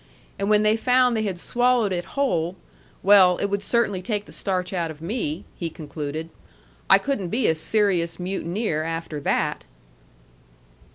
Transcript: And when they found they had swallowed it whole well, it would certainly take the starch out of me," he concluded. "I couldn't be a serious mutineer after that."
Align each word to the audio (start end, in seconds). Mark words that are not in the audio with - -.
And 0.39 0.49
when 0.49 0.63
they 0.63 0.75
found 0.77 1.15
they 1.15 1.21
had 1.21 1.37
swallowed 1.37 1.93
it 1.93 2.05
whole 2.17 2.55
well, 3.03 3.37
it 3.37 3.51
would 3.51 3.61
certainly 3.61 4.01
take 4.01 4.25
the 4.25 4.31
starch 4.31 4.73
out 4.73 4.89
of 4.89 4.99
me," 4.99 5.45
he 5.55 5.69
concluded. 5.69 6.31
"I 6.89 6.97
couldn't 6.97 7.29
be 7.29 7.45
a 7.45 7.53
serious 7.53 8.19
mutineer 8.19 8.81
after 8.81 9.19
that." 9.19 9.63